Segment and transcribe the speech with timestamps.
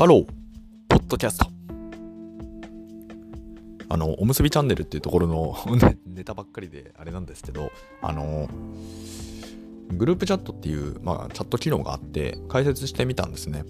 [0.00, 0.24] Hello、
[0.88, 1.46] ポッドキャスト。
[3.90, 5.54] あの、おむすびチャンネルっていうところの
[6.08, 8.48] ネタばっかりであれなんですけど、あの、
[9.92, 13.66] グループチャットっていう、まあ、チャット機能があって、開設してみたんですね。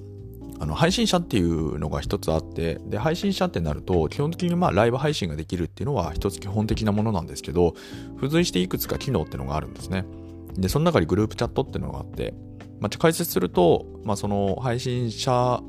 [0.61, 7.75] あの、配信者っていうのが一つあって、で、配信者ってなると、基本的にまあ、ライブ配信ができるっていうのは一つ基本的なものなんですけど、
[8.15, 10.07] 付随していくつか機能っていうのがあるんですね。
[10.55, 12.35] で、その中にグループチャットっていうのがあって、
[12.79, 15.61] まあ、解説すると、まあ、その配信者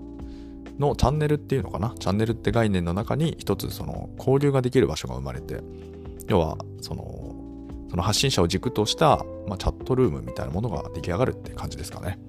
[0.80, 1.93] のチャンネルっていうのかな？
[1.99, 5.62] チャンネルって概念の中に一つその交流ができる場所が生まれて
[6.27, 7.35] 要はその
[7.89, 12.20] その発信者を軸とした、まあ、チャットルームみたいなものが出来上がるって感じですかね。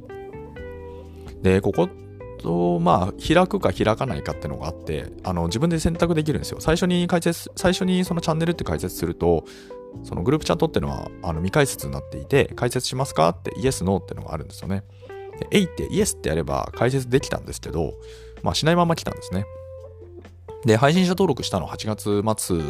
[1.41, 1.89] でここ
[2.43, 6.61] とまあ開くか開かないかっていうのがあってあの自分で選択できるんですよ。
[6.61, 9.45] 最初に解説最初にそのチャンネルって解説すると
[10.03, 13.29] そのグループチャットっていうのはあの未解説になっていて解説しますか？
[13.29, 14.83] ってイエスノーってのがあるんですよね。
[15.39, 17.95] で、えいってイエスってやれば解説できたんですけど、
[18.43, 19.45] まあしないまま来たんですね。
[20.65, 22.61] で、配信者登録したの8月末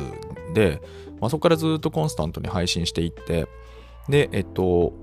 [0.55, 0.81] で、
[1.21, 3.47] まあ、そこからずっとコンスタントに配信していって、
[4.09, 4.95] で、えっと、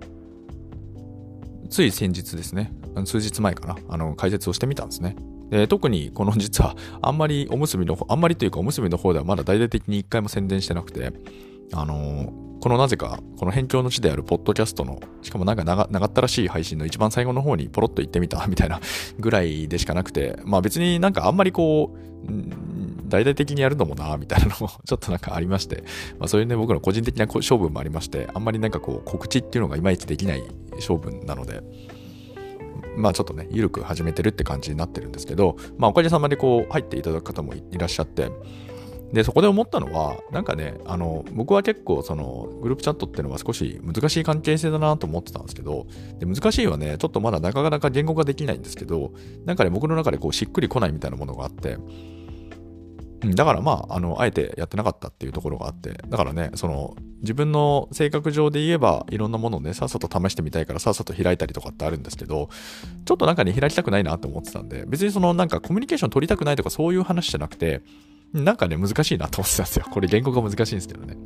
[1.70, 2.74] つい先日ですね、
[3.06, 5.16] 数日前かな、あの、解説をしてみたんですね。
[5.50, 11.14] で、特にこの実は、あんまりおむすびの、あんまりというかおむすびの方ではまだ大々的に一回も宣伝してなくて、
[11.74, 18.82] あのこのなぜか、この辺境の地であるポッドキャストの、しかもなんか長長ったらしい配信の一番最後の方にポロッと行ってみた みたいな
[19.18, 22.00] ぐらいでしかなくて、まあ別になんかあんまりこう、
[23.08, 25.84] 大々的にやるのもな、みたいなのも ちょっとなんかありまして、
[26.20, 30.44] まあそういうね、僕の個人的な勝負もありまして、あんまりなんかこう告知っていうのがいまいちできない
[30.74, 31.62] 勝負なので、
[32.98, 38.30] まあちょっとね、緩く始めてるって感じになってるんですけど、まあおかげさまでこう入っていただく方もいらっしゃって、
[39.14, 45.88] で、そこで思ったのは、なんかね、あの、僕は結構、その、グループチャットっていうのは少し難しい関係性だなと思ってたんですけど、
[46.20, 49.14] で難しいはね、ちょっとまだなかなか言語化できないんですけど、
[49.46, 51.78] なんかね、僕の中でこう、しっくりこないみたいなものがあって、
[53.22, 62.50] だからまあ、あの、あえてやってなかったっていうところがあって、だからね、その、自分の性格上で言えば、いろんなものをね、さっさと試してみたいから、さっさと開いたりとかってあるんですけど、
[63.04, 67.82] ちょっとなんかね、開きたくないなと思ってたんで、別にその、なんかコミュニケーション取りたくないとかそういう話じゃなくて、
[68.34, 69.86] なんかね、難しいなと思ってたんですよ。
[69.92, 71.18] これ言語が難しいんですけどね。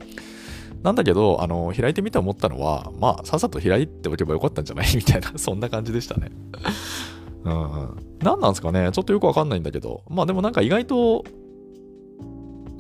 [0.82, 4.88] なんだけど、あの、開いてみて思ったのは、まあ、さっさと開いておけばよかったんじゃない？
[4.96, 6.32] みたいな、そんな感じでしたね。
[7.46, 7.90] うん。
[8.22, 8.90] 何なんですかね？
[8.92, 10.04] ちょっとよくわかんないんだけど。
[10.10, 11.24] まあでもなんか意外と、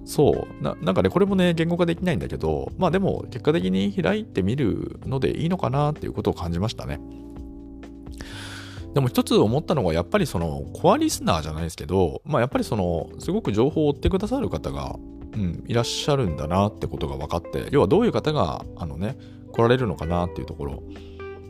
[0.05, 0.75] そうな。
[0.81, 6.99] なんかね、これもね、言語化できないんだけど、まあでも、結果的に開いてみるのでいいのかなっていうことを感じましたね。
[8.93, 14.95] でも一つ思ったのが、やっぱりその、コアリスナーじゃないですけど、まあやっぱりその、すごく情報を追ってくださる方が、
[15.33, 19.17] うん、いらっしゃるんだなってことが分かって、要はどういう方が、あのね、
[19.51, 20.83] 来られるのかなっていうところ。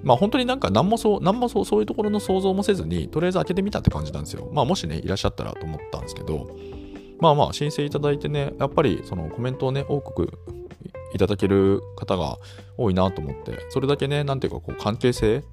[0.04, 4.50] まあ本当になんか何もそう、何もそう、そういうところの想像もせずに、とりあえず開けてみたって感じなんですよ。
[4.54, 6.50] まあもしね、いらっしゃったらと思ったんですけど、
[7.20, 10.30] まあまあ申請いただいてね、やっぱりそのコメントをね、多く
[11.14, 12.38] いただける方が
[12.78, 15.44] 多いなと思って、それだけね、なんていうかこう関係性、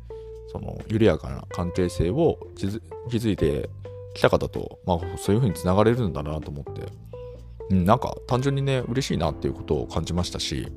[0.50, 3.70] その緩やかな関係性を築いて
[4.14, 6.92] きた方と、まあ、そういうふうにつながれるんだなと思って、
[7.70, 10.68] うん、なんか単純にね嬉しいなっていうことを感じましたし。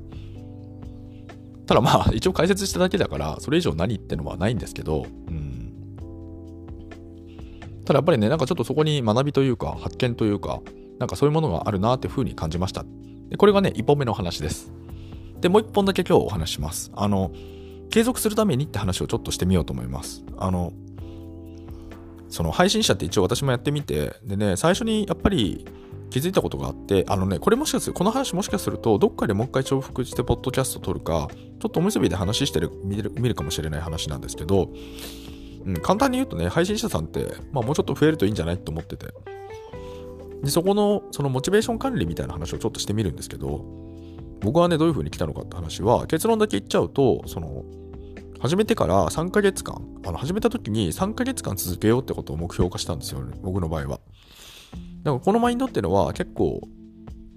[1.66, 5.96] ただまあ 一応解説しただけだからそれ以上何ってのはないんですけど、うん、
[7.86, 10.60] ただやっぱりねなんかちょっとそこに学びというか発見というか
[10.98, 12.84] なんかそういうものがあるなっていうふうに感じました。
[13.30, 14.72] でこれがね1本目の話です。
[15.40, 16.92] でもう1本だけ今日お話します。
[16.94, 17.32] あの
[17.90, 20.24] 継続するためにって話をちょっとしてみようと思います。
[20.36, 20.72] あの、
[22.28, 25.64] その配信者って一応私もやってみて、でね、最初にやっぱり
[26.10, 31.28] 気づいたことがあって、あのね、これもしかするこの話もしかすると、どっかでもう一回重複してポッドキャスト撮るか、
[31.60, 34.70] ちょっとおむすびで話してる見る見るかもしれない話なんですけど、
[35.64, 39.06] うん、簡単に言うとね、配信者さんって、まあもうちょっと増えるといいんじゃないと思ってて。
[40.42, 43.64] で、そこの、そのモチベーション管理みたいな話をちょっとしてみるんですけど、
[44.44, 47.64] 僕はね、どういう風に来たのかって話は、結論だけ言っちゃうと、その、
[48.38, 53.88] 始めてから3ヶ月間、あの始めた時に3ヶ月間続けようってことを目標化したんですよね、僕の場合は。
[53.88, 54.00] だか
[55.04, 56.60] らこのマインドっていうのは結構、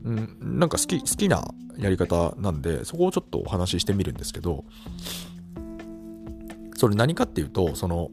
[0.03, 4.65] うん、なんか好き、好きなやり方なんで、そこをちょっとお話ししてみるんですけど、
[6.75, 8.09] それ何かっていうと、その、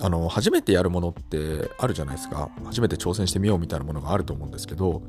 [0.00, 2.50] あの、初めてやるものってあるじゃないですか。
[2.64, 5.02] 初めて挑戦してみようみたいなものがあると思うんですけど、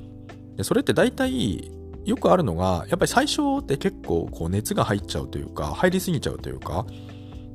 [0.63, 1.72] それって大体
[2.10, 6.86] よくあるのが、やっぱり最初って結構こう熱が入っちゃうというか、入りすぎちゃうというか、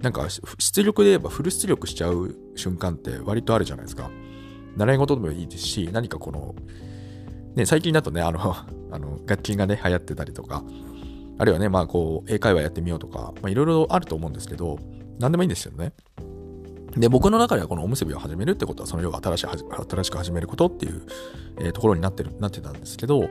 [0.03, 0.29] なんか
[0.59, 4.11] 出力で言えばフル出力しちゃう瞬間って割とあるじゃないですか。
[4.77, 6.55] 習い事でもいいですし、何かこの、
[7.55, 8.55] ね、最近だとね、あの、
[8.93, 10.63] あの楽器がね、流行ってたりとか、
[11.39, 14.79] あるいはね、まあこう、英会話やってみようとか、まあいろいろあると思うんですけど、
[15.19, 15.93] 何でもいいんですよね。
[16.97, 21.03] で、僕の中ではこのおむすびを始めるってことは、その要は新しい、新しく始めることっていう、
[21.59, 23.29] えー、ところになってる、なってたんですけど、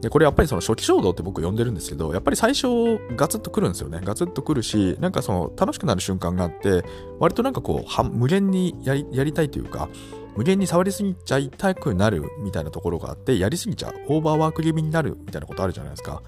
[0.00, 4.00] で、これやっぱりその初期衝動って僕呼んでるんですけど、やっぱり最初ガツッとくるんですよね。
[4.02, 6.84] ガツッとくるし、なんかその楽しくなる瞬間があって、
[7.18, 9.88] 割となんかこう、無限にやりやりたいというか、
[10.36, 16.22] 無限に触りすぎちゃいたくなるみたいなところがあって、やりすぎちゃう、オーバーワーク気味になるみたいなことあるじゃないですか。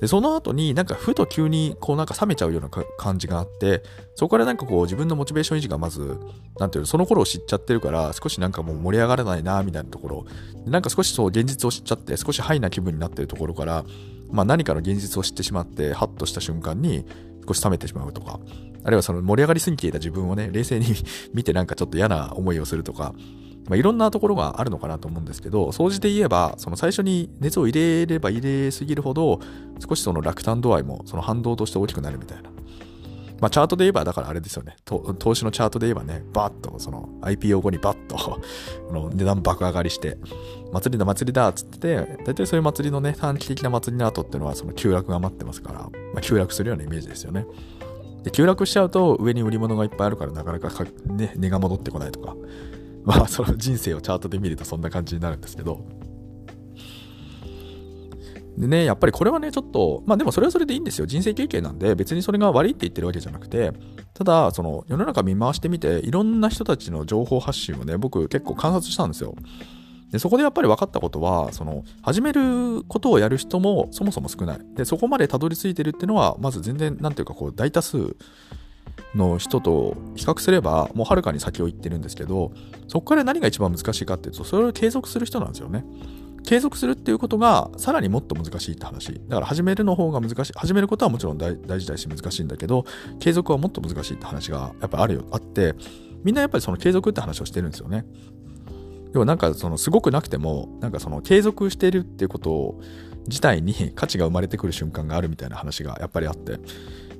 [0.00, 3.82] で、その後になんかふと急にこうなんか冷めちゃうような感じがあって、
[4.14, 6.18] そこからなんかこう自分のモチベーション維持がまず、
[6.58, 10.26] なんていうの、その頃を知っちゃってるから、少しなんかもう盛り上がらないな、みたいなところ、
[10.66, 13.84] なんか少しそう現実を知っちゃって、少しハイな気分になってるところから、
[14.30, 17.04] まあ何かの現実を知ってしまって、ハッとした瞬間に
[17.46, 18.38] 少し冷めてしまうとか、
[18.84, 20.86] あるいはその盛り上がりすぎていた自分をね、冷静に
[21.34, 23.14] 見てなんかちょっと嫌な思いをするとか、
[23.68, 29.40] まあ、いろんなところがあるのかなと思うんですけど、総じて言えば、その最初に熱を入れれば入れすぎるほど、
[29.86, 32.50] 少しその落胆度合いもその反動として大きくなるみたいな。
[33.40, 34.74] まあ、チャートで言えば、だからあれですよね。
[34.84, 38.40] 投資のチャートで言えばね、バッと、その IPO 後にバッと
[38.92, 40.18] の値段爆上がりして、
[40.72, 47.46] 祭りだ祭りだっつってて、大体そういう祭りのね、短期的な祭りの後っていうのはその急落が待ってますから、まあ、急落するようなイメージですよね。
[48.24, 50.70] で、急落しちゃうと上に売り物がいっぱいあるからなかなか
[51.06, 52.34] ね、値が戻ってこないとか、
[53.08, 55.82] まあその人生をチャートで見るとそんな感じになるんですけど
[58.58, 61.06] でね、やっぱりこれはね、ちょっと、まあでもそれはそれでいいんですよ。
[61.06, 63.72] 人生経験なんで、別にそれが悪いって言ってるわけじゃなくて、
[64.14, 69.36] ただ、その世の中見回してみて、いろんな人たちの情報発信をね、僕結構観察したんですよ。
[70.10, 74.60] でそこでやっぱり分かったことは、その、始めることをやる人もそもそも少ない。
[74.74, 78.16] で、そこまでたどり着いてるっていうのは、まず全然、なんていうか、こう、大多数
[79.14, 82.52] の人と比較すればもうはるかに先を行ってるんですけど
[82.88, 85.84] そこから何が一番難しいかっていうとそれを継続する人なんですよね。
[86.44, 89.20] 継続するっていうことがさらにもっと難しいって話。
[89.28, 92.84] だから始めるの方が難しい始めることはもちろん大事だし難しいんだけど
[93.18, 95.74] 継続はもっと難しいって話がやっぱあるよあって
[96.24, 98.06] みんなやっぱりその継続って話をしてるんですよね。
[99.12, 102.78] 要はなんかそのすごくなくてもなんかその継続してるっていうこと
[103.26, 106.58] 自体に価値が生まれてくる瞬間があるみたいな話がやっぱりあって。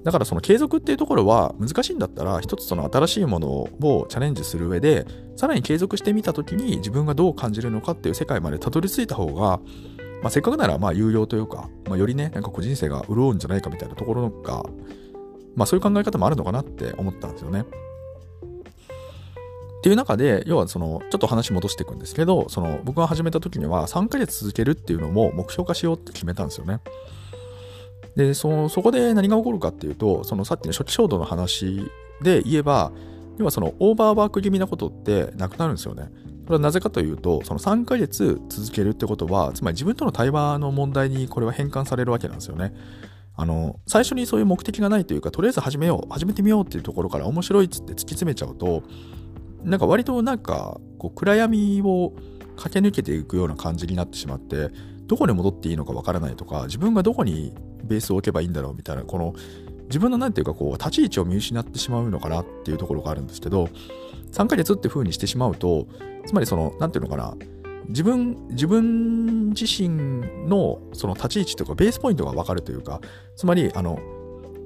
[0.05, 5.07] だからその継続っていうところは難しいんだったら一つその新しいものをチャレンジする上で
[5.37, 9.61] さらに継続してみた時に自分がどう感じるのかっていう世界までたどり着いた方が、
[10.23, 14.63] まあ、せっかくならまあ有用というか、まあ、よりねなんかこう人生が潤うんじゃないかみたいなところが、
[15.57, 17.65] まあ、そういう考え方もあるのかなって思ったんですよね。
[19.79, 26.81] っていう中で、要はその、ちょっと話戻していくんですけど、その、僕が始めた時には3ヶ月続けるっていうのも目標化しようって決めたんですよね。
[28.19, 31.89] でそそこで何が起こるかっていうとそのさっきの初期衝動の話
[32.21, 32.91] で言えば
[33.39, 36.11] 要はそのオーバーワーク気味なことってなくなるんですよね。
[36.49, 42.75] これはなぜかというと、その3ヶ月続けるってことは、つまり自分との対話の問題にこれは変換されるわけなんですよね。
[43.37, 48.83] あの、最初にそういう目的がないというか、とりあえず始めよう、始めてみようっていうところから面白いっつって突き詰めちゃうと、
[49.63, 52.15] なんか割となんか、こう暗闇を
[52.57, 54.71] 駆け抜けていくような感じになってしまって、
[55.07, 57.53] どこに戻っていいのかわからないとか、自分がどこに
[57.89, 59.35] ベースを置けばいいんだろうみたいな、この
[59.89, 63.69] 自分のなんていうかこう、立ち位置を見失ってしまうのかなっていうところがあるんですけど、
[64.33, 65.87] 3ヶ月って風にしてしまうと、
[66.27, 67.35] つまりその、なんていうのかな、
[67.89, 69.89] 自分、自分自身
[70.47, 73.01] のその立ち位置とかベースポイントがわかるというか、
[73.35, 73.99] つまり、あの、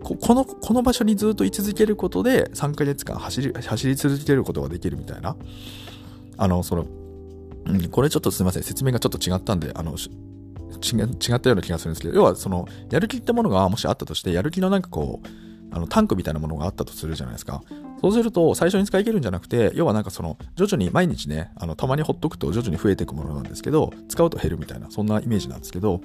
[0.03, 5.37] この、この場所にずっと居続けることで3ヶ月間走り、走り続けることができるみたいな。
[6.37, 6.87] あの、その、
[7.93, 8.65] これちょっとすみません。
[8.65, 9.95] 説明がちょっと違ったんで、あの、
[10.81, 15.29] 違ったような気がするんですけど、要はその、やる気ってものがもしあったとして、やる気のなんかこう、
[15.75, 17.63] あのタンクみたいなものがあったとするじゃないですか。
[18.03, 26.01] そうすると、最初に使い切るんじゃなくて、要はなんかその、徐々に毎日ね、あのたまにほっとくと徐々に増えていくものなんですけど、使うと減るみたいな、そんなイメージなんですけど、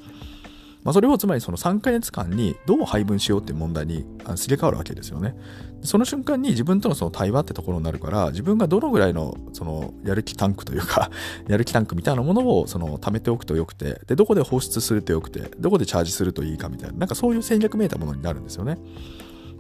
[0.88, 4.06] まあ、それをつまりその3ヶ月間にどう配分しようっていう問題に
[4.38, 5.36] すり替わるわけですよね。
[5.82, 11.12] その瞬間に自分とのその対話ってところになるから、自分がどのぐらいのそのやる気タンクというか
[11.50, 18.78] やる気タンクみたいなものをその貯めておくとよくて、で、どこで放出するとよくて、どこでチャージするといいかみたいな、なんかそういう戦略めいたものになるんですよね。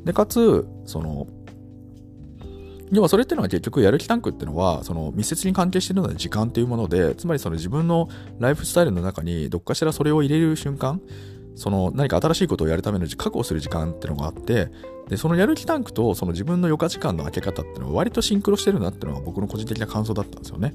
[0.06, 1.28] で、かつ、その、
[2.92, 8.08] 要はそれっていうのは結局やる気タンクっていうのはその密接に関係しているのは時間っていうものでつまりその自分の
[8.40, 11.02] ライフスタイルの中にどっかしらそれを入れる瞬間
[11.56, 14.70] その何か新しいことをやるための確保する時間っていうのがあって
[15.10, 20.74] でそのやる気タンクとその自分の余暇時間の空け方っていうのは割とシンクロしてるなっていうのが僕の個人的な感想だったんですよね。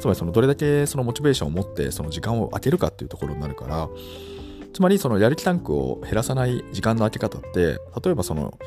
[0.00, 3.88] つまりそのどれだけそのモチベーションを持ってその時間を空けるかっていうところになるから。
[4.74, 8.58] つまりそのやる気タンクを減らさない時間の空け方って例えばその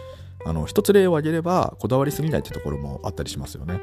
[0.48, 3.82] あの一つ例を挙げればこだわりすぎないってところもあったりしますよね。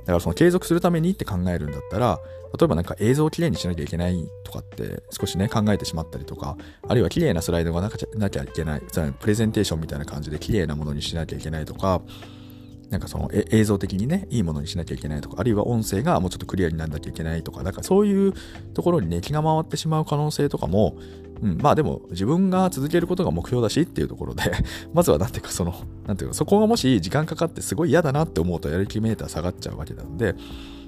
[0.00, 2.18] だからその継続するためにって考えるんだったら
[2.58, 6.56] 例えばなんか映像をきれいにしなきゃいけないとかって少しね考えてしまったりとか
[6.88, 7.88] あるいは綺麗なスライドがな
[8.30, 8.82] きゃいけない
[9.20, 12.02] プレゼンテーションみたいな感じで綺麗なものにしなきゃいけないとか
[12.92, 18.34] なんかその映像的にね、いいものにしなきゃいけないとか、あるいは音声がもうちょっとクリアにならなきゃいけないとか、なんかそういう
[18.74, 20.98] ところにね、気が回ってしまう可能性とかも、
[21.42, 24.44] うん、まあでも自分が続けることが目標だしっていうところで
[24.94, 25.74] まずはなんていうかその、
[26.06, 30.36] なんていうか、そこがもし時間かかってすごい嫌だなって思うとやる気メーター下がっちゃうわけなので、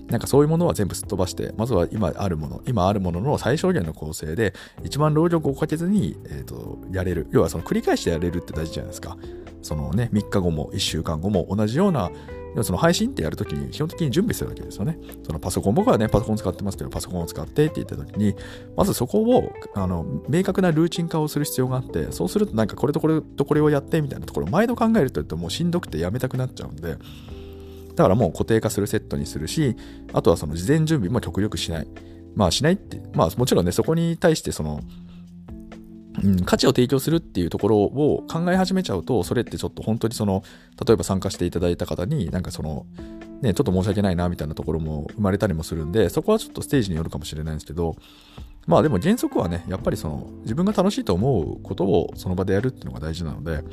[0.09, 7.27] なんかそういうものは全部すっ飛ばして、まずは今あるもの、今あるものの最小限の構成で、一番労力をかけずに、えっ、ー、と、やれる。
[7.31, 9.17] 要はその繰り返してやれるって大事じゃないですか。
[9.63, 12.11] そのね、3日後も1週間後も同じような
[12.63, 14.99] その配信ってやるときに基本的に準備するわけですよね。
[15.25, 18.35] そのパソコン、僕はね、パソコン使ってますけど、パソコンを使ってって言ったときに、
[18.77, 26.97] まずそこを、あの、明確なルーチン化をする必要があって、そうするとなんかこれとこれとこれをやってみたいなところ、毎度考えると言うともうしんどくてやめたくなっちゃうんで、
[27.95, 29.77] だからもう固定化するセットにするし、
[30.13, 31.89] あとはその事前準備も極力しない。
[32.35, 34.81] まあしないって、まあもちろんね、そこに対してその、
[36.45, 40.43] 価値を提供するっていうところを考え始めちゃうと、それってちょっと本当にその、
[40.87, 42.87] 例えば参加していただいた方に、なんかその、
[43.43, 47.97] ね、ちょっと申し訳ないなみたいなところも生まれたりもするんで、そこはちょっとステージによるかもしれないんですけど、
[48.67, 53.65] まあでも原則はね、やっぱりその、自分が楽しいと思うことをその場でやるっていうのが大事なので、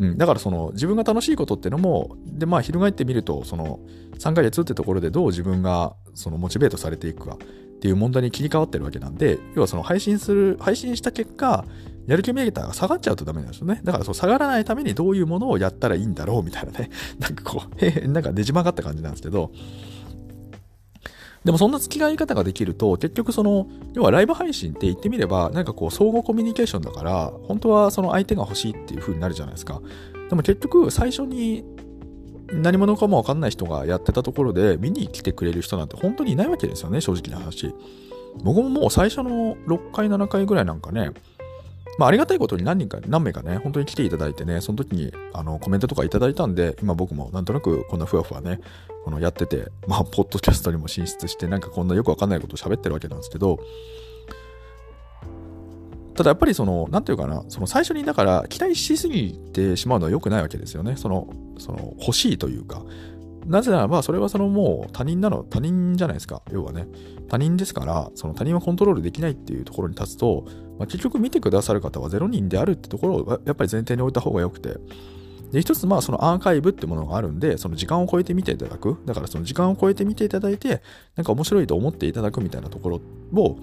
[0.00, 3.80] うん、だからその自分が楽しいことっていうのも、で、まあ翻ってみると、その
[4.18, 7.36] 3ヶ月ってところでどう自分がそのモチベートされていくか。
[7.78, 11.64] っていう問題に切り替わってるわけなんで、要はその配信する、配信した結果、
[12.08, 13.80] やる気メーターが下がっちゃうとダメなんですよね。
[13.84, 16.90] だからそう下がらないためにどういうものをやったらいいんだろうみたいなね。
[17.20, 19.52] なんかこう、へへなんかねじ曲がった感じなんですけど、
[21.44, 29.80] でもそんな付き合い方ができると、結局その、要はライブ配信って言ってみれば、なんかこう相互コミュニケーションだから、本当はその相手が欲しいっていう風になるじゃないですか。
[30.28, 31.64] でも結局最初に
[32.52, 37.74] 何者かもわかんない人がやってたところで見に来てくれる人なんて本当にいないわけですよね、正直な話。
[38.42, 41.10] 僕ももう最初の6回、7回ぐらいなんかね、
[41.98, 48.60] まあ、ありがたいことに何人か、何名かね、本当に来ていただいてね、その時にあのコメントとかいただいたんで、今僕もなんとなくこんなふわふわね、
[49.04, 53.58] このやってて、まあ、ポッドキャストにも進出して、なんかこんなよくわかんないことを喋ってるわけなんですけど、
[56.18, 60.96] ただやっぱりその、なんていうかな、その最初にだから期待しすぎてしまうのは良くないわけですよね。
[60.96, 62.82] その、その欲しいというか。
[63.46, 66.42] なぜならば、それはそのもう他人なの、他人じゃないですか。
[66.50, 66.88] 要はね。
[67.28, 70.44] 他人ですから、その他人はコントロールできないっていうところに立つと、
[70.76, 74.76] まあ、結局見てくださる方は0人であるってところをやっぱり前提に置いた方が良くて。
[75.52, 78.98] で、一つ、まあ、そのアーカイブってものがあるんで、その時間を超えて見ていただく。
[79.06, 80.82] だからその時間を超えて見ていただいて、
[81.14, 83.00] なんか面白いと思っていただくみたいなところ
[83.40, 83.56] を、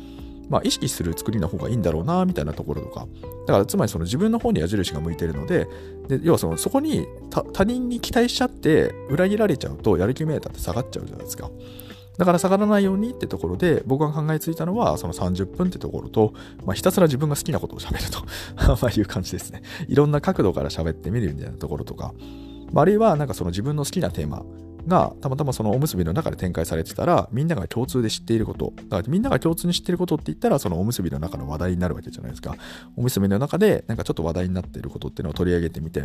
[0.50, 3.08] まあ、意識する作りの方がいいんだろうな、みたいなところとか。
[3.48, 5.68] だから、つまりその自分の方に矢印が向いてるので、
[6.08, 7.08] で要はそのそこに
[7.54, 11.50] 他人に期待しちゃって裏切られちゃうと、やる気メーターって下がっちゃうじゃないですか。
[12.18, 16.34] だから下がらないようにってところで、僕が考えついたのは、その30分ってところと、
[16.66, 18.22] まあ、ひたすら自分が好きなことを喋ると
[18.82, 19.64] まいう感じですね。
[19.88, 22.14] いろんな角度から喋ってみるみたいなところとか、
[22.72, 24.46] まあ、あるいはなんかその自分の好きなテーマ
[24.88, 28.74] がたまたまそのおむすびの中で展開されてたらみんなが共通で知っていること。
[28.90, 32.56] だからみんなが共通に知っていることって言ったらそのおむすびの中の話題になるわけじゃないですか。
[32.96, 36.04] おむすびの中でなんかちょっと話題になっていることっていうのを取り上げてみて。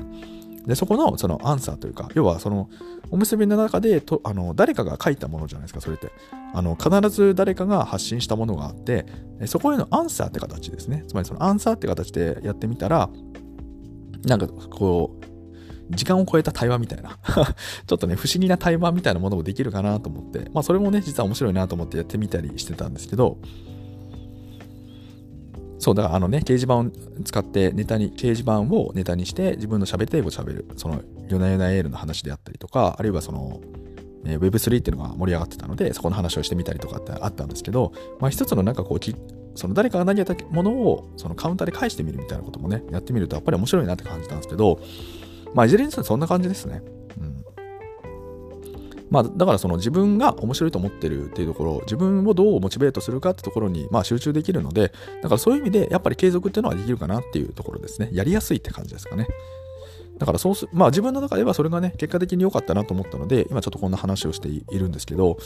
[0.66, 2.68] でそこのそのアンサーというか要はその
[3.10, 6.12] おむすびの中でとあの誰かが書いたものじゃないですかそれって。
[6.52, 9.06] あの必ず誰かが発信したものがあって
[9.46, 11.04] そこへのアンサーって形ですね。
[11.08, 13.08] つまりそのアンサーって形でやってみたら
[14.24, 15.29] なんかこう
[15.90, 17.18] 時間を超えた対話みたいな。
[17.86, 23.38] ちょっとね、不思議な対話みたいなものもできるかなと思って、まあそれもね、実は面白いなと思ってやってみたりしてたんですけど、
[25.78, 26.86] そう、だからあのね、掲示板を
[27.24, 33.60] 使ってネタに、掲示板をネタにして自分の喋って英語喋る、その、ヨナヨナエールの話であったりとか、あるいはその、
[34.26, 39.00] えー、Web3 っていうのが盛り上がってたので、そこの話をしてみたりとかってあったんですけど、まあ一つのなんかこう、
[39.54, 44.80] その誰かが投げたものをそのカウンターで返してみるみたいなこともね、やってみるとやっぱり面白いなって感じたんですけど、
[45.54, 46.82] まあ、いずれにせよそんな感じですね。
[47.20, 47.44] うん。
[49.10, 54.92] まあ、だからその自分が面白いと思ってるっていうところ、自分をどうモチベートするかってところに、まあ、集中できるので、
[55.22, 58.10] だからそういう意味で、やっぱり継続っていうのはできるかなっていうところですね。
[58.12, 59.26] やりやすいって感じですかね。
[60.20, 65.38] だからそうす、まあ自分の中ではそれがね、結果的に良かったなと思ったので、今ちょっとこんな話をしているんですけど、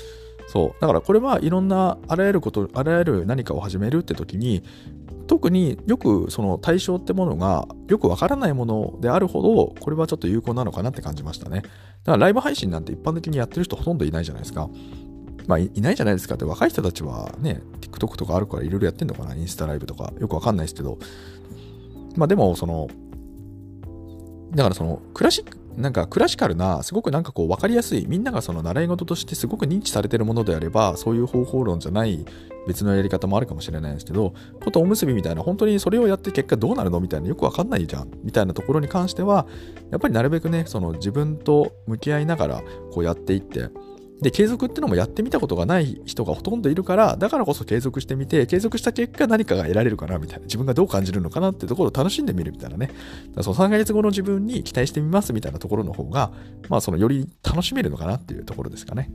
[0.47, 0.81] そう。
[0.81, 4.63] だからこれはいろんなあらゆること、あらゆる何かを始めるって時に、
[5.27, 11.63] 特によくその対象ってものがよくわからないものであるほど、これはちょっと有効なのかなって感じましたね。
[11.63, 11.73] だか
[12.13, 14.69] らライブ配信なんて一般的にやってる人ほとんどいないじゃないですか。
[15.47, 20.99] まあいないじゃないですかって若い人たちはね、TikTok とかあるからいろいろやってんのかな、インスタライブとかよくわかんないですけど、
[22.17, 22.89] まあでもその、
[24.55, 32.25] だからそのクラシック、なんかクラシカルな、すごくなんかこう分かりやすい、みんながその習い事としてすごく認知されてるものであれば、そういう方法論じゃない
[32.66, 39.47] 別のやり方もあるかもしれないですけど、ことおむすびみたいな、本当にそれをやって結果どうなるのみたいな、よく分かんないじゃん、みたいなところに関しては、
[39.90, 42.62] やっぱりなるべくね、その自分と向き合いながら
[42.93, 43.69] こうやっていって、
[44.21, 52.90] で、継続ってのもやってみたことがない人がほとんどいるから、だからこそ継続してみて、継続した結果何かが得られるかなみたいな、自分がどう感じるのかなってところを楽しんでみるみたいなね。
[53.35, 56.33] だその3ヶ月後の自分に期待してみますみたいなところの方が、
[56.68, 59.11] まあそのより楽しめるのかなっていうところですかね。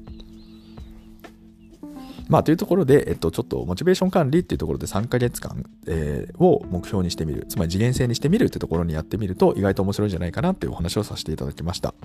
[2.27, 11.95] まあ、というところで、えっと、ちょっとモチベーション管理っていうところで3ヶ月間、えー、を目標にしてみる、つまり次元制にしてみるっていうところにやってみると意外と面白いんじゃないかなっていうお話をさせていただきました。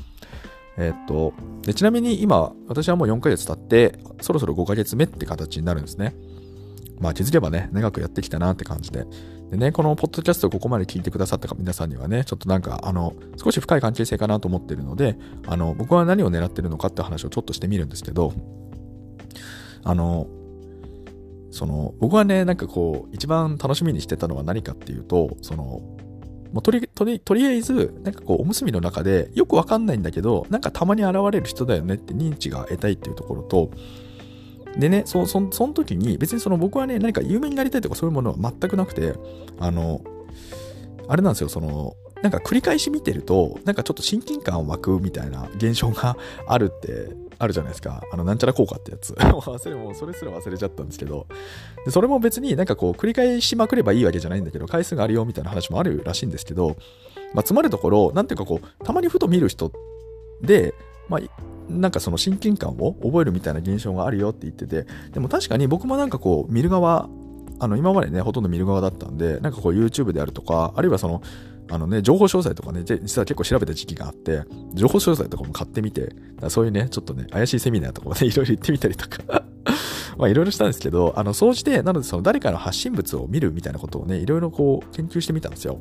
[0.77, 6.15] えっと、でちなみに今、私はもう4ヶ月経って、そろそろ5ヶ月目って形になるんですね。
[7.01, 9.07] まあ気づけばね、長くやってきたなって感じで。
[9.51, 15.17] でね、このポッドキャストをここまで聞いてくださった皆さんにはね、ちょっとなんか、あの、少し深い関係性かなと思ってるので、
[15.47, 18.33] あの、僕は何を狙ってるのかって話をちょっとしてみるんですけど、
[19.85, 20.27] あの、
[21.51, 25.83] その、僕はね、なんかこう、一番楽しみにしてたのは何かっていうと、その、
[26.55, 33.71] もうとりとりとりあえず、なんかこう、おむすびの中でよくわかんないんだけど、なんかたまに現れる人だよねって認知が得たいっていうところと、
[34.79, 39.15] でね、そそその時に、別にその僕はね、何か有名になりたいとかそういうものは全くなくて、
[39.59, 40.01] あの、
[41.09, 47.09] あれなんですよ、その、なんか繰り返し見てると、なんかちょっと親近感を湧くみたいな現象があるって
[47.39, 48.03] あるじゃないですか。
[48.13, 49.13] あの、なんちゃら効果ってやつ。
[49.19, 51.27] 忘れ、もうそれすら忘れちゃったんですけど。
[51.85, 56.77] で、それも別になんかこう、繰り返しまくればいいわけじゃないんだけど、回数があるよみたいな話もあるらしいんですけど、
[57.33, 59.73] まあ、つまるところ、なんていうかこう、たまにふと見る人
[60.41, 60.75] で、
[61.09, 61.21] まあ、
[61.69, 67.09] なんかその親近感を覚えるみたいな現象があるよって言ってて、でも確かに僕もなんかこう、見る側、
[67.59, 71.23] あの、今までね、ほとんど見る側だったんで、なんかこう YouTube であるとか、あるいはその、
[71.71, 74.43] あのね、情報詳細とかね、実は結構調べた時期があって、
[74.75, 76.15] 情報詳細とかも買ってみて、
[76.49, 79.45] そういうね、ちょっとね、怪しいセミナーとかもね、 いろいろ行ってみたりとか
[80.19, 85.79] まあいろいろしたんですけど、あの、総じて、なのでその誰かの発信物を見るみたいなことをね、いろいろこう研究してみたんですよ。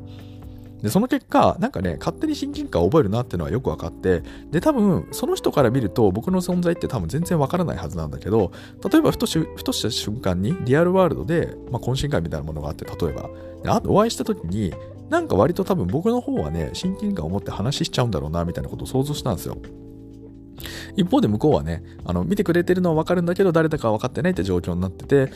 [0.84, 8.52] で、その結果、なんかね、勝手に親近感を覚えるなっていうのはよく分かって、で、多分、その人から見ると、僕の存在って多分全然分からないはずなんだけど、
[8.92, 13.30] 例えばふとし、ふとした瞬間に、リアルワールドで、まあ、懇親会みたいなものがあって、例えば、
[13.62, 14.74] であお会いした時に、
[15.08, 19.56] なんか割と多分僕の方はね、親近感を持って話しちゃうんだろうな、みたいなことを想像したんですよ。
[20.96, 25.32] 一方で向こうはね、あの、見てくれてるのはわかるんだけど、誰だか分かってないって状況になってて、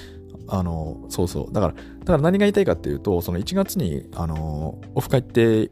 [0.49, 1.53] あの、そうそう。
[1.53, 5.71] だから、だから何が言いたいかっていうと、その1月に、あの、オフ会って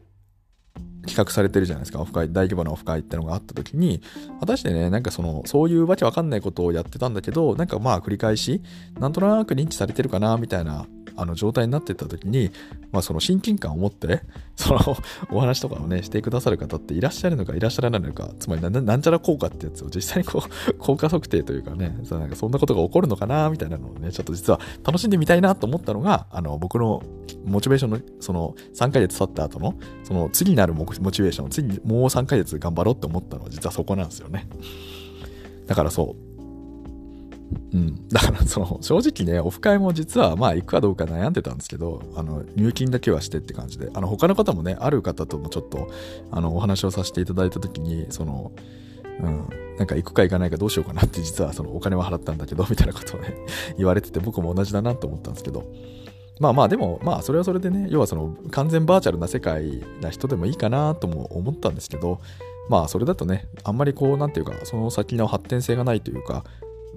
[1.07, 4.01] 企画されてるじゃないですか、オフ会、大規模なオフ会ってのがあった時に、
[4.39, 8.61] 果たしてね、なんかその、そういうわけわかんないことをやってたんだけど、なんかまあ繰り返し、
[8.99, 10.85] なんとなく認知されてるかな、みたいな
[11.17, 12.51] あの状態になってった時に、
[12.91, 14.21] まあ、その親近感を持って、
[14.55, 14.79] その
[15.31, 27.01] お話とかをね、してくださる方っていらっしゃるのかいらっしゃらないのか、つまりなんちゃら効果ってやつを実際にこう、 効果測定というかね、そなんかそんなことが起こるのかな、みたいなのをね、ちょっと実は楽しんでみたいなと思ったのが、あの、僕の
[27.45, 34.47] モチベーションの、その3ヶ月経った後の、その次なるモチベーション、次もう3ヶ月頑張ろうって思ったのは実はそこなんですよね。
[35.65, 36.26] だからそう、
[37.73, 38.07] うん。
[38.09, 45.89] だからその、正直ね、オフ会も実はまあ行くかどうか悩んでたんですけど、あの、入金だけはしてって感じで、あの、他の方もね、ある方ともちょっと、
[46.31, 48.51] あの、お話をさせていただいた時に、その、
[49.19, 53.35] うん、なんか行くか行かないかどうしようかなって実はそのお金は払ったんだけど、 みたいなことをね、
[53.77, 55.63] 言われてて僕も同じだなと思ったんですけど、
[56.39, 62.19] まあまあでも、まあそれはそれでね、要はその完全バーチャルな世界な人でもいいかなとも思ったんですけど、
[62.69, 66.43] まあそれだとね、あんまりこう、なんていうか、その先の発展性がないというか、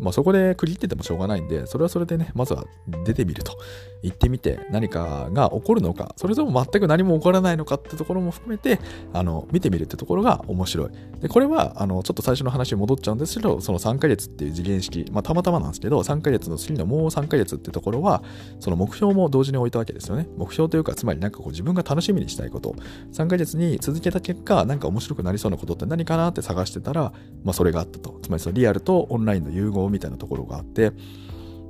[0.01, 2.65] まあ、そこで区切っててもしょうがないんで、それはそれでね、まずは
[3.05, 3.57] 出てみると。
[4.03, 8.81] 行ってみて何かが起こるのか、それとも全く何も起こらないのかってところも含めて、
[9.13, 10.91] あの、見てみるってところが面白い。
[11.21, 18.23] で、これは、あの、ちょっと最初の話に戻っちゃうんですけど、その3ヶ月っていう次元式、まあ、たまたまなんですけど、3ヶ月の次のもう3ヶ月ってところは、
[18.59, 20.29] その目標も同時に置いたわけですよね。
[20.37, 22.75] 目標というか、つまりなんかこう自分が楽しみにしたいこと、
[23.13, 27.13] 3ヶ月に続けた結果、なんか面白くなりそうなことって何かなって探してたら、
[27.45, 28.19] まあ、それがあったと。
[28.23, 30.93] つまりそのリアルとオンラインの融合みたいなところがあって、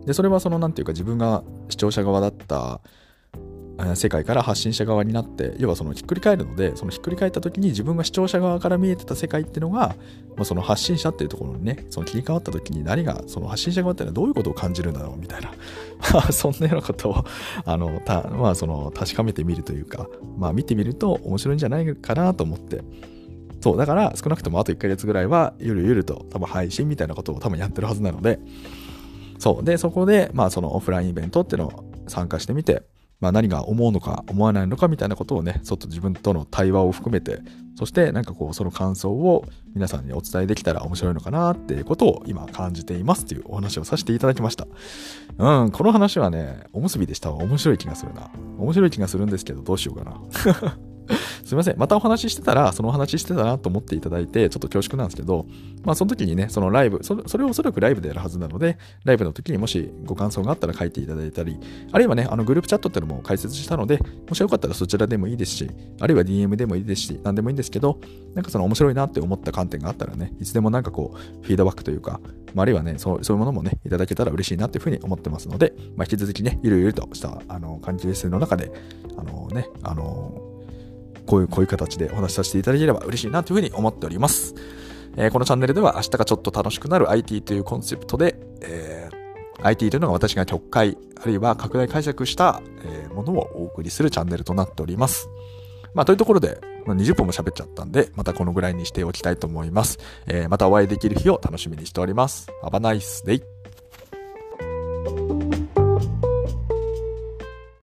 [0.06, 2.80] で、それはその、なんていうか自分が視聴者側だった
[3.94, 9.96] 世界から発信者側になって、要はそのひっくり返るので、そのひっくり返った時に自分が視聴者側から見えてた世界っていうのが、
[10.37, 15.52] まあ、その発信者っていうところにね、その切り替わった時に何が、その発信者側っていうのはどういうことを感じるんだろうみたいな、
[16.33, 17.24] そんなようなことを、
[17.64, 22.83] あの、たまあその確かめてみるというか、まあ見てみると面白いんじゃないかなと思って、
[23.61, 28.38] そう、だから少なくともあと1ヶ月ぐらいはゆるゆると多分配信みたいなことを多分やってるはずなので、
[29.38, 29.64] そう。
[29.64, 32.83] で、そこで、まあそのオフラインイベントっていうのを参加してみて、
[33.20, 37.40] まあ、何が思うのか思わないのかみたいなことをね、ちょっと自分との対話を含めて、
[37.77, 39.44] そしてなんかこう、その感想を
[39.75, 44.66] 皆さんにお伝えできたら面白いのかなっていうことを今感じていますっていうお話をさせていただきました。
[45.38, 47.37] うん、この話はね、おむすびでしたわ。
[47.37, 48.31] 面白い気がするな。
[48.59, 50.79] 面白い気がするんですけど、どうしようかな。
[51.44, 51.79] すいません。
[51.79, 55.46] またお話ししてたら、そのお話ししてたなと思っていただいて、ちょっと恐縮なんですけど、
[55.85, 61.59] まあその時にね、そのライブ、それそれをおそらくライブでやるはずなので、ライブの時にもしご感想があったら書いていただいたり、
[61.92, 65.70] あるいはね、あのグループチャットっていうのも解説したので、もしよかったらそちらでもいいですし、
[66.01, 67.99] あるいは DM でもいいですし、何でもいいんですけど、
[68.35, 72.20] なんかその面白いなって思った観点があったらね、いつでもなんかこう、フィードバックというか、
[72.55, 78.73] まあ、あるいはねそう、そういうものもね、いただけたら嬉しいなっていうふうに思ってますので、まあ、引き続きね、ゆるゆるとしたあの関係性の中で、
[79.16, 80.50] あのね、あの
[81.31, 84.53] こういう、こういう形でお話しさせていただければ嬉しいなというふうに思っております。
[85.16, 95.29] えー、このチャンネルでは明日がちょっと楽しくなる IT というコンセプトで、えー、IT というのが私が曲解、あるいは拡大解釈した、えー、ものをお送りするチャンネルとなっております。
[95.95, 99.99] まあ、というところで、20分も喋っちゃったんで、またこのぐらいにしておきたいと思います。
[100.27, 102.49] えー、またお会いできる日を楽しみにしております。
[102.64, 103.40] Have a nice day!